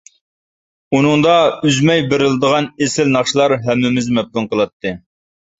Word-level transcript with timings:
ئۇنىڭدا 0.99 1.35
ئۈزمەي 1.67 2.01
بېرىلىدىغان 2.13 2.71
ئېسىل 2.87 3.15
ناخشىلار 3.19 3.55
ھەممىمىزنى 3.69 4.19
مەپتۇن 4.21 4.49
قىلاتتى. 4.55 4.97